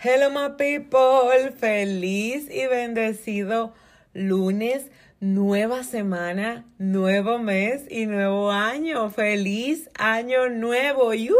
[0.00, 3.72] Hello my people, feliz y bendecido
[4.14, 9.10] lunes, nueva semana, nuevo mes y nuevo año.
[9.10, 11.14] Feliz año nuevo.
[11.14, 11.34] ¡Yuhu!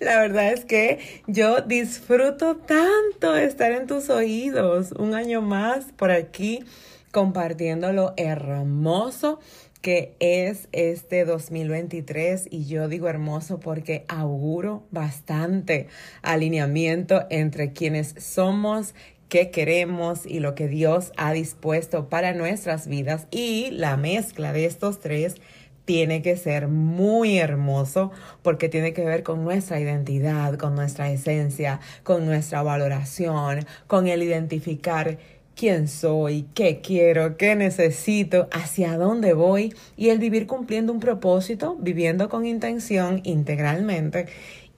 [0.00, 4.92] La verdad es que yo disfruto tanto estar en tus oídos.
[4.92, 6.64] Un año más por aquí
[7.12, 9.38] compartiendo lo hermoso
[9.80, 15.86] que es este 2023 y yo digo hermoso porque auguro bastante
[16.22, 18.94] alineamiento entre quienes somos,
[19.28, 23.28] qué queremos y lo que Dios ha dispuesto para nuestras vidas.
[23.30, 25.36] Y la mezcla de estos tres
[25.84, 28.10] tiene que ser muy hermoso
[28.42, 34.22] porque tiene que ver con nuestra identidad, con nuestra esencia, con nuestra valoración, con el
[34.22, 35.16] identificar
[35.58, 41.76] quién soy, qué quiero, qué necesito, hacia dónde voy y el vivir cumpliendo un propósito,
[41.80, 44.26] viviendo con intención integralmente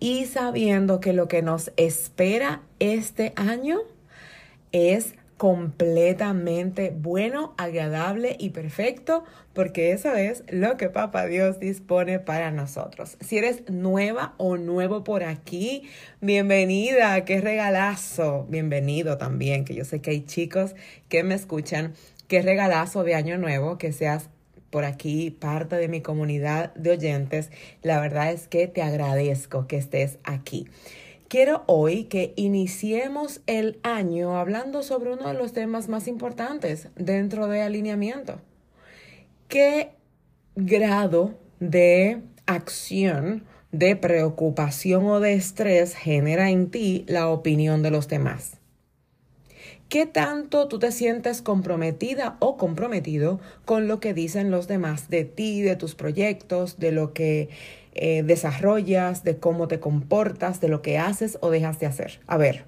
[0.00, 3.80] y sabiendo que lo que nos espera este año
[4.72, 9.24] es completamente bueno, agradable y perfecto,
[9.54, 13.16] porque eso es lo que Papá Dios dispone para nosotros.
[13.20, 15.88] Si eres nueva o nuevo por aquí,
[16.20, 20.74] bienvenida, qué regalazo, bienvenido también, que yo sé que hay chicos
[21.08, 21.94] que me escuchan,
[22.28, 24.28] qué regalazo de año nuevo, que seas
[24.68, 27.50] por aquí parte de mi comunidad de oyentes.
[27.80, 30.68] La verdad es que te agradezco que estés aquí.
[31.30, 37.46] Quiero hoy que iniciemos el año hablando sobre uno de los temas más importantes dentro
[37.46, 38.40] de alineamiento.
[39.46, 39.90] ¿Qué
[40.56, 48.08] grado de acción, de preocupación o de estrés genera en ti la opinión de los
[48.08, 48.56] demás?
[49.88, 55.26] ¿Qué tanto tú te sientes comprometida o comprometido con lo que dicen los demás de
[55.26, 57.50] ti, de tus proyectos, de lo que
[57.94, 62.20] eh, desarrollas, de cómo te comportas, de lo que haces o dejas de hacer.
[62.26, 62.64] A ver,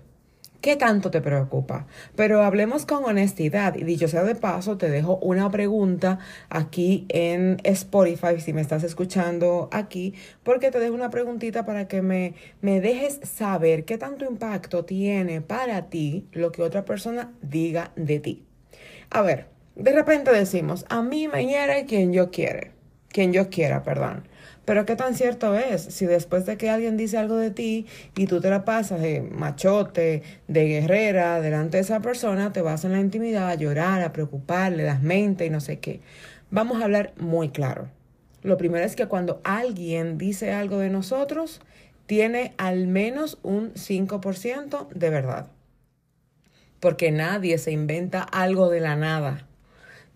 [0.60, 1.86] ¿qué tanto te preocupa?
[2.16, 6.18] Pero hablemos con honestidad y dicho sea de paso, te dejo una pregunta
[6.48, 12.02] aquí en Spotify, si me estás escuchando aquí, porque te dejo una preguntita para que
[12.02, 17.92] me, me dejes saber qué tanto impacto tiene para ti lo que otra persona diga
[17.96, 18.44] de ti.
[19.10, 22.72] A ver, de repente decimos, a mí me hiere quien yo quiere,
[23.08, 24.28] quien yo quiera, perdón.
[24.64, 27.86] Pero qué tan cierto es si después de que alguien dice algo de ti
[28.16, 32.84] y tú te la pasas de machote, de guerrera, delante de esa persona, te vas
[32.84, 36.00] en la intimidad a llorar, a preocuparle, das mente y no sé qué.
[36.50, 37.88] Vamos a hablar muy claro.
[38.42, 41.60] Lo primero es que cuando alguien dice algo de nosotros,
[42.06, 45.48] tiene al menos un 5% de verdad.
[46.78, 49.46] Porque nadie se inventa algo de la nada,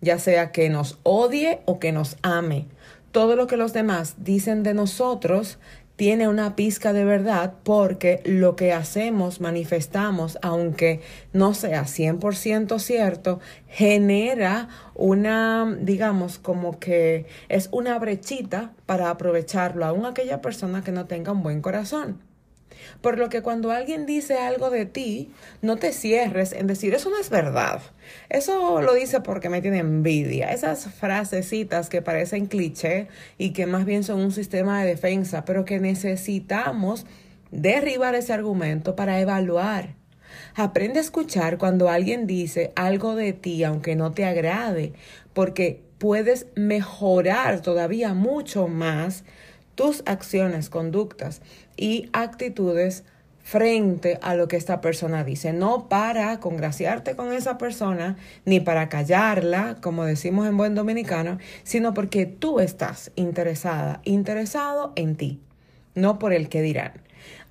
[0.01, 2.67] ya sea que nos odie o que nos ame
[3.11, 5.59] todo lo que los demás dicen de nosotros
[5.97, 11.01] tiene una pizca de verdad porque lo que hacemos, manifestamos, aunque
[11.33, 20.05] no sea 100% cierto, genera una, digamos, como que es una brechita para aprovecharlo aún
[20.05, 22.26] aquella persona que no tenga un buen corazón.
[23.01, 27.09] Por lo que cuando alguien dice algo de ti, no te cierres en decir, eso
[27.09, 27.81] no es verdad.
[28.29, 30.51] Eso lo dice porque me tiene envidia.
[30.51, 33.07] Esas frasecitas que parecen cliché
[33.37, 37.05] y que más bien son un sistema de defensa, pero que necesitamos
[37.51, 39.95] derribar ese argumento para evaluar.
[40.55, 44.93] Aprende a escuchar cuando alguien dice algo de ti, aunque no te agrade,
[45.33, 49.23] porque puedes mejorar todavía mucho más
[49.77, 51.41] tus acciones, conductas
[51.77, 53.03] y actitudes
[53.43, 58.89] frente a lo que esta persona dice, no para congraciarte con esa persona, ni para
[58.89, 65.39] callarla, como decimos en buen dominicano, sino porque tú estás interesada, interesado en ti,
[65.95, 66.93] no por el que dirán.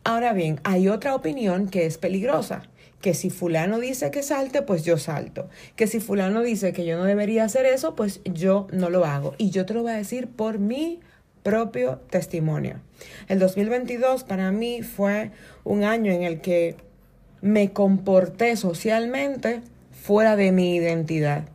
[0.05, 2.63] Ahora bien, hay otra opinión que es peligrosa,
[3.01, 6.99] que si fulano dice que salte, pues yo salto, que si fulano dice que yo
[6.99, 9.35] no debería hacer eso, pues yo no lo hago.
[9.39, 11.01] Y yo te lo voy a decir por mi
[11.47, 12.81] propio testimonio.
[13.29, 15.31] El 2022 para mí fue
[15.63, 16.75] un año en el que
[17.41, 19.61] me comporté socialmente
[19.93, 21.49] fuera de mi identidad.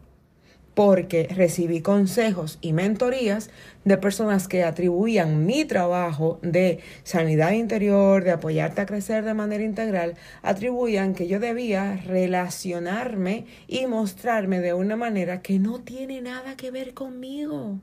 [0.74, 3.50] porque recibí consejos y mentorías
[3.84, 9.66] de personas que atribuían mi trabajo de sanidad interior, de apoyarte a crecer de manera
[9.66, 16.56] integral, atribuían que yo debía relacionarme y mostrarme de una manera que no tiene nada
[16.56, 17.82] que ver conmigo.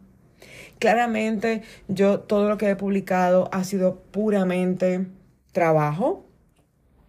[0.79, 5.07] Claramente yo todo lo que he publicado ha sido puramente
[5.53, 6.25] trabajo,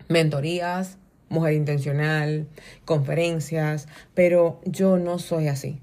[0.07, 0.98] mentorías,
[1.30, 2.48] mujer intencional,
[2.86, 5.81] conferencias, pero yo no soy así.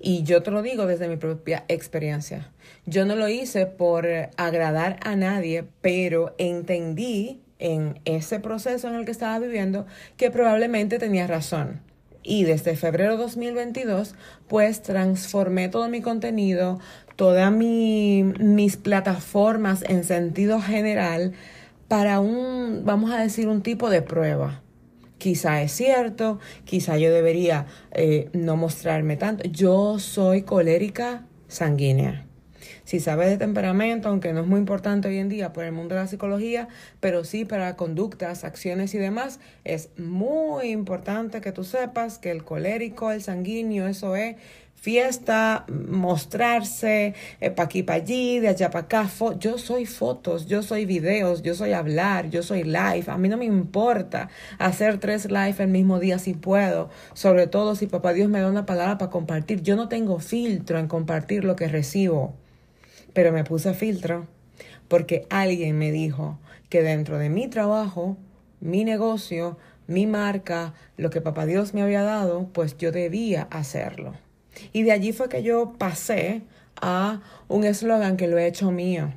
[0.00, 2.50] Y yo te lo digo desde mi propia experiencia.
[2.86, 4.06] Yo no lo hice por
[4.36, 9.86] agradar a nadie, pero entendí en ese proceso en el que estaba viviendo
[10.16, 11.80] que probablemente tenía razón.
[12.28, 14.16] Y desde febrero 2022,
[14.48, 16.80] pues transformé todo mi contenido,
[17.14, 21.34] todas mi, mis plataformas en sentido general
[21.86, 24.60] para un, vamos a decir, un tipo de prueba.
[25.18, 29.44] Quizá es cierto, quizá yo debería eh, no mostrarme tanto.
[29.48, 32.25] Yo soy colérica sanguínea.
[32.86, 35.96] Si sabes de temperamento, aunque no es muy importante hoy en día por el mundo
[35.96, 36.68] de la psicología,
[37.00, 42.44] pero sí para conductas, acciones y demás, es muy importante que tú sepas que el
[42.44, 44.36] colérico, el sanguíneo, eso es
[44.76, 49.10] fiesta, mostrarse, eh, pa' aquí, pa' allí, de allá para acá.
[49.40, 53.06] yo soy fotos, yo soy videos, yo soy hablar, yo soy live.
[53.08, 54.28] A mí no me importa
[54.60, 58.48] hacer tres live el mismo día si puedo, sobre todo si papá Dios me da
[58.48, 59.60] una palabra para compartir.
[59.62, 62.36] Yo no tengo filtro en compartir lo que recibo,
[63.16, 64.26] pero me puse filtro
[64.88, 68.18] porque alguien me dijo que dentro de mi trabajo,
[68.60, 74.12] mi negocio, mi marca, lo que papá Dios me había dado, pues yo debía hacerlo.
[74.74, 76.42] Y de allí fue que yo pasé
[76.78, 79.14] a un eslogan que lo he hecho mío.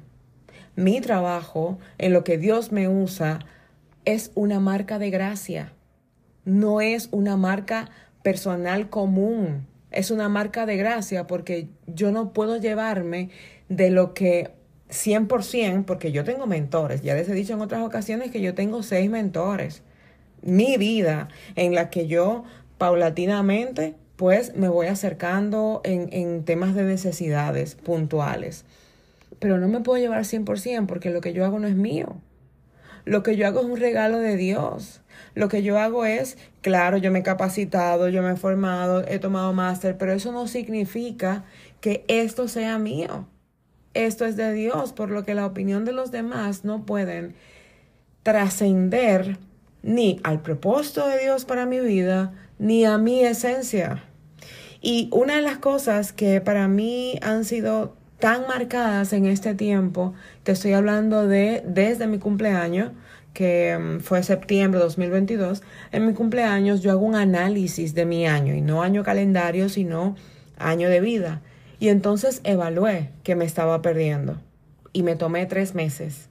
[0.77, 3.39] Mi trabajo, en lo que Dios me usa,
[4.05, 5.73] es una marca de gracia.
[6.45, 7.89] No es una marca
[8.23, 9.67] personal común.
[9.91, 13.31] Es una marca de gracia porque yo no puedo llevarme
[13.69, 14.51] de lo que
[14.89, 17.01] 100%, porque yo tengo mentores.
[17.01, 19.83] Ya les he dicho en otras ocasiones que yo tengo seis mentores.
[20.41, 22.43] Mi vida en la que yo
[22.77, 28.65] paulatinamente pues me voy acercando en, en temas de necesidades puntuales.
[29.39, 32.17] Pero no me puedo llevar 100% porque lo que yo hago no es mío.
[33.05, 35.01] Lo que yo hago es un regalo de Dios.
[35.35, 39.19] Lo que yo hago es, claro, yo me he capacitado, yo me he formado, he
[39.19, 41.45] tomado máster, pero eso no significa
[41.79, 43.25] que esto sea mío.
[43.93, 47.35] Esto es de Dios, por lo que la opinión de los demás no pueden
[48.23, 49.37] trascender
[49.81, 54.03] ni al propósito de Dios para mi vida, ni a mi esencia.
[54.81, 60.13] Y una de las cosas que para mí han sido tan marcadas en este tiempo,
[60.43, 62.91] te estoy hablando de desde mi cumpleaños,
[63.33, 68.27] que mm, fue septiembre de 2022, en mi cumpleaños yo hago un análisis de mi
[68.27, 70.15] año, y no año calendario, sino
[70.57, 71.41] año de vida.
[71.79, 74.37] Y entonces evalué que me estaba perdiendo.
[74.91, 76.29] Y me tomé tres meses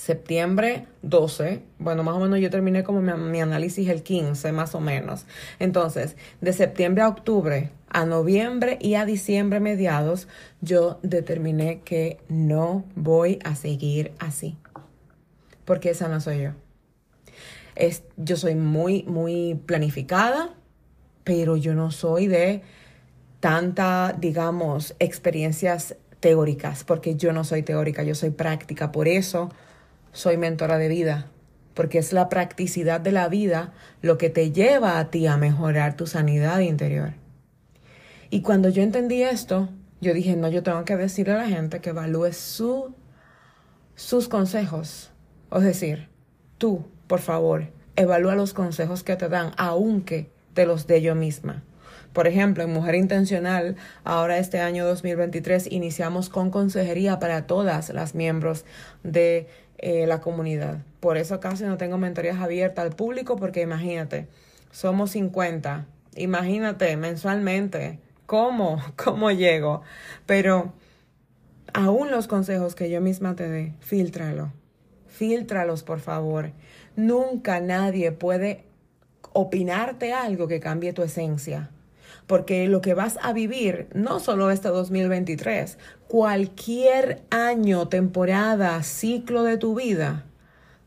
[0.00, 4.80] septiembre 12, bueno, más o menos yo terminé como mi, análisis el 15, más o
[4.80, 5.26] menos.
[5.58, 10.26] Entonces, de septiembre a octubre, a noviembre y a diciembre mediados,
[10.62, 14.56] yo determiné que no voy a seguir así.
[15.66, 16.50] Porque esa no soy yo.
[17.74, 20.54] Es, yo soy muy, muy planificada,
[21.24, 22.62] pero yo no soy de
[23.40, 28.92] tanta, digamos, experiencias teóricas, porque yo no soy teórica, yo soy práctica.
[28.92, 29.50] Por eso
[30.12, 31.26] soy mentora de vida,
[31.74, 35.96] porque es la practicidad de la vida lo que te lleva a ti a mejorar
[35.96, 37.14] tu sanidad interior.
[38.28, 39.70] Y cuando yo entendí esto,
[40.00, 42.94] yo dije, no, yo tengo que decirle a la gente que evalúe su,
[43.96, 45.10] sus consejos.
[45.50, 46.08] Es decir,
[46.58, 51.64] tú, por favor, evalúa los consejos que te dan, aunque te los dé yo misma.
[52.12, 58.16] Por ejemplo, en Mujer Intencional, ahora este año 2023, iniciamos con consejería para todas las
[58.16, 58.64] miembros
[59.04, 59.46] de
[59.78, 60.78] eh, la comunidad.
[60.98, 64.26] Por eso casi no tengo mentorías abiertas al público porque imagínate,
[64.72, 65.86] somos 50.
[66.16, 68.00] Imagínate mensualmente.
[68.26, 68.82] ¿Cómo?
[68.96, 69.82] ¿Cómo llego?
[70.26, 70.72] Pero
[71.72, 74.52] aún los consejos que yo misma te dé, filtralo.
[75.06, 76.50] Filtralos, por favor.
[76.96, 78.64] Nunca nadie puede
[79.32, 81.70] opinarte algo que cambie tu esencia
[82.26, 89.56] porque lo que vas a vivir, no solo este 2023, cualquier año, temporada, ciclo de
[89.56, 90.24] tu vida,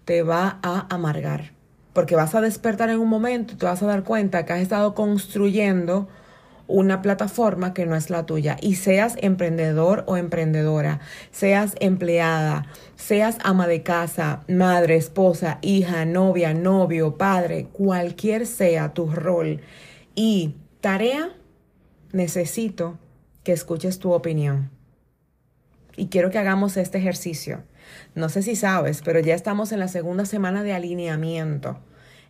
[0.06, 1.54] te va a amargar.
[1.94, 4.62] Porque vas a despertar en un momento y te vas a dar cuenta que has
[4.62, 6.08] estado construyendo
[6.68, 8.58] una plataforma que no es la tuya.
[8.62, 11.00] Y seas emprendedor o emprendedora,
[11.32, 19.12] seas empleada, seas ama de casa, madre, esposa, hija, novia, novio, padre, cualquier sea tu
[19.12, 19.62] rol
[20.16, 21.32] y Tarea,
[22.12, 23.00] necesito
[23.46, 24.70] que escuches tu opinión.
[25.96, 27.64] Y quiero que hagamos este ejercicio.
[28.16, 31.80] No sé si sabes, pero ya estamos en la segunda semana de alineamiento.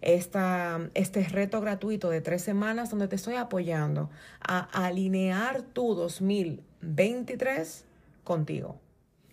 [0.02, 7.86] Esta, este reto gratuito de tres semanas donde te estoy apoyando a alinear tu 2023
[8.24, 8.80] contigo.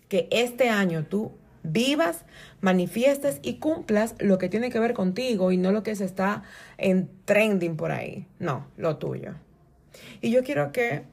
[0.09, 1.31] Que este año tú
[1.63, 2.25] vivas,
[2.59, 6.43] manifiestes y cumplas lo que tiene que ver contigo y no lo que se está
[6.77, 8.27] en trending por ahí.
[8.39, 9.35] No, lo tuyo.
[10.21, 11.03] Y yo quiero que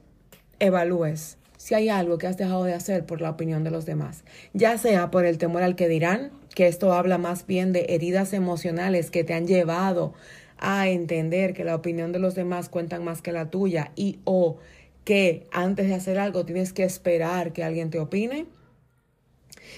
[0.59, 4.23] evalúes si hay algo que has dejado de hacer por la opinión de los demás,
[4.53, 8.31] ya sea por el temor al que dirán, que esto habla más bien de heridas
[8.31, 10.13] emocionales que te han llevado
[10.57, 14.57] a entender que la opinión de los demás cuentan más que la tuya y o
[15.03, 18.45] que antes de hacer algo tienes que esperar que alguien te opine,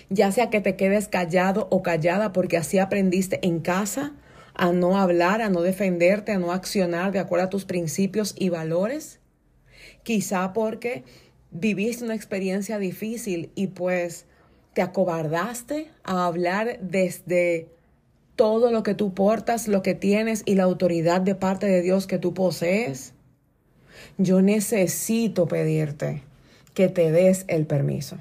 [0.10, 4.14] ya sea que te quedes callado o callada porque así aprendiste en casa
[4.54, 8.50] a no hablar, a no defenderte, a no accionar de acuerdo a tus principios y
[8.50, 9.20] valores,
[10.04, 11.04] quizá porque
[11.52, 14.26] viviste una experiencia difícil y pues
[14.74, 17.70] te acobardaste a hablar desde
[18.36, 22.08] todo lo que tú portas, lo que tienes y la autoridad de parte de Dios
[22.08, 23.14] que tú posees.
[24.18, 26.24] Yo necesito pedirte
[26.74, 28.18] que te des el permiso.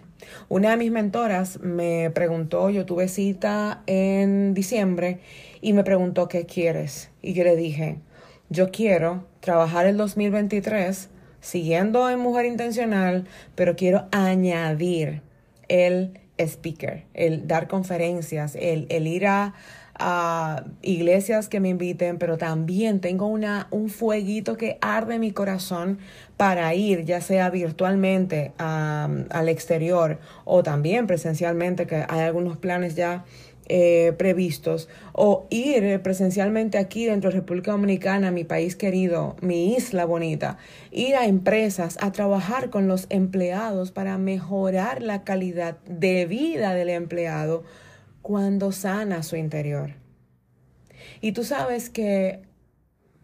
[0.48, 5.20] Una de mis mentoras me preguntó, yo tuve cita en diciembre
[5.60, 7.10] y me preguntó qué quieres.
[7.22, 7.98] Y yo le dije,
[8.48, 11.08] yo quiero trabajar el 2023
[11.40, 15.22] siguiendo en Mujer Intencional, pero quiero añadir
[15.68, 19.54] el speaker, el dar conferencias, el, el ir a,
[20.80, 25.98] iglesias que me inviten, pero también tengo una, un fueguito que arde mi corazón
[26.38, 33.26] para ir, ya sea virtualmente al exterior o también presencialmente, que hay algunos planes ya
[33.72, 40.06] eh, previstos o ir presencialmente aquí dentro de República Dominicana, mi país querido, mi isla
[40.06, 40.58] bonita,
[40.90, 46.88] ir a empresas a trabajar con los empleados para mejorar la calidad de vida del
[46.88, 47.62] empleado
[48.22, 49.92] cuando sana su interior.
[51.20, 52.40] Y tú sabes que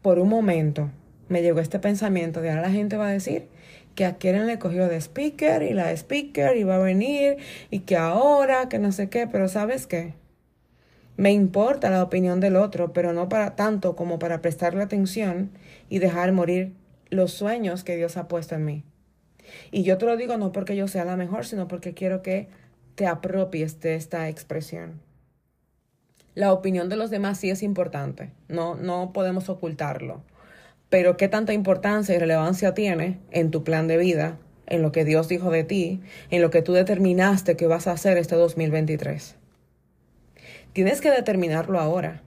[0.00, 0.92] por un momento
[1.28, 3.48] me llegó este pensamiento de ahora la gente va a decir
[3.96, 7.38] que a Keren le cogió de speaker y la speaker iba a venir
[7.68, 10.14] y que ahora, que no sé qué, pero ¿sabes qué?
[11.16, 15.50] Me importa la opinión del otro, pero no para tanto como para prestarle atención
[15.88, 16.74] y dejar morir
[17.08, 18.84] los sueños que Dios ha puesto en mí.
[19.70, 22.48] Y yo te lo digo no porque yo sea la mejor, sino porque quiero que
[22.96, 25.00] te apropies de esta expresión.
[26.34, 30.22] La opinión de los demás sí es importante, no, no podemos ocultarlo.
[30.90, 35.06] Pero qué tanta importancia y relevancia tiene en tu plan de vida, en lo que
[35.06, 39.36] Dios dijo de ti, en lo que tú determinaste que vas a hacer este 2023.
[40.76, 42.20] Tienes que determinarlo ahora.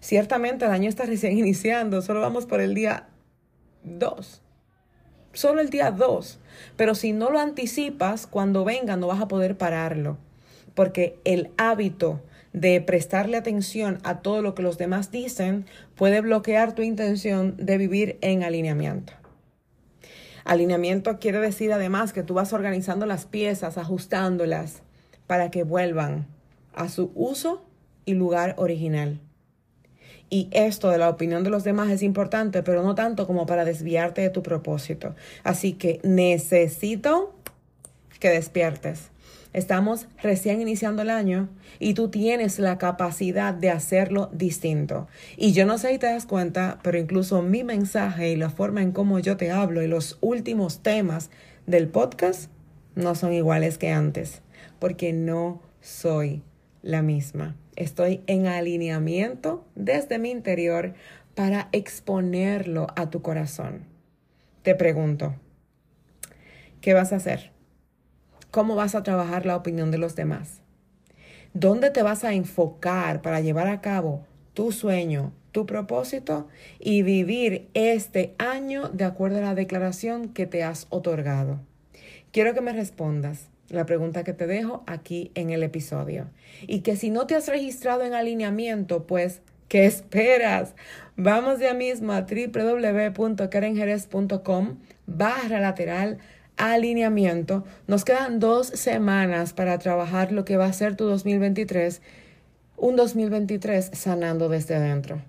[0.00, 3.08] Ciertamente el año está recién iniciando, solo vamos por el día
[3.84, 4.42] 2.
[5.32, 6.38] Solo el día 2.
[6.76, 10.18] Pero si no lo anticipas, cuando venga no vas a poder pararlo.
[10.74, 12.20] Porque el hábito
[12.52, 17.78] de prestarle atención a todo lo que los demás dicen puede bloquear tu intención de
[17.78, 19.14] vivir en alineamiento.
[20.44, 24.82] Alineamiento quiere decir además que tú vas organizando las piezas, ajustándolas
[25.26, 26.26] para que vuelvan
[26.74, 27.65] a su uso
[28.06, 29.20] y lugar original.
[30.28, 33.64] Y esto de la opinión de los demás es importante, pero no tanto como para
[33.64, 35.14] desviarte de tu propósito.
[35.44, 37.34] Así que necesito
[38.18, 39.10] que despiertes.
[39.52, 41.48] Estamos recién iniciando el año
[41.78, 45.06] y tú tienes la capacidad de hacerlo distinto.
[45.36, 48.82] Y yo no sé si te das cuenta, pero incluso mi mensaje y la forma
[48.82, 51.30] en cómo yo te hablo y los últimos temas
[51.66, 52.50] del podcast
[52.96, 54.42] no son iguales que antes,
[54.78, 56.42] porque no soy
[56.82, 57.56] la misma.
[57.76, 60.94] Estoy en alineamiento desde mi interior
[61.34, 63.84] para exponerlo a tu corazón.
[64.62, 65.34] Te pregunto,
[66.80, 67.52] ¿qué vas a hacer?
[68.50, 70.62] ¿Cómo vas a trabajar la opinión de los demás?
[71.52, 77.68] ¿Dónde te vas a enfocar para llevar a cabo tu sueño, tu propósito y vivir
[77.74, 81.60] este año de acuerdo a la declaración que te has otorgado?
[82.32, 86.30] Quiero que me respondas la pregunta que te dejo aquí en el episodio.
[86.66, 90.74] Y que si no te has registrado en alineamiento, pues, ¿qué esperas?
[91.16, 96.18] Vamos ya mismo a www.karenjerez.com barra lateral
[96.56, 97.64] alineamiento.
[97.86, 102.02] Nos quedan dos semanas para trabajar lo que va a ser tu 2023.
[102.76, 105.22] Un 2023 sanando desde adentro,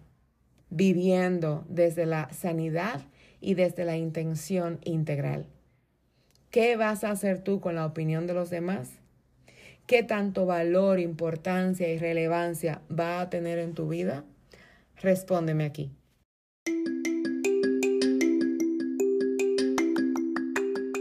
[0.69, 3.01] viviendo desde la sanidad
[3.39, 5.47] y desde la intención integral.
[6.51, 8.89] ¿Qué vas a hacer tú con la opinión de los demás?
[9.85, 14.23] ¿Qué tanto valor, importancia y relevancia va a tener en tu vida?
[15.01, 15.91] Respóndeme aquí.